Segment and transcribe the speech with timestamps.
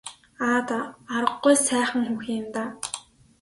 [0.45, 0.83] Аа даа
[1.15, 2.69] аргагүй л сайхан хүүхэн юм даа.